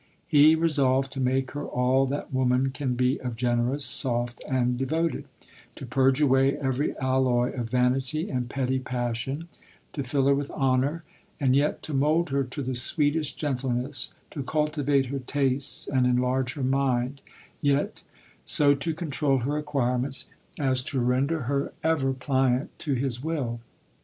[0.27, 4.87] He resolved to make her all that woman can be of generous, soft, and de
[4.87, 5.25] voted;
[5.75, 9.47] to purge away every alloy of vanity and petty passion—
[9.93, 11.03] to fill her with honour,
[11.39, 16.07] and yet to mould her to the sweetest gentleness: to cul tivate her tastes and
[16.07, 17.21] enlarge her mind,
[17.61, 18.01] yet
[18.43, 20.25] so to controul her acquirements,
[20.57, 21.75] as to render her 38 LODORE.
[21.93, 23.59] ever pliant to his will.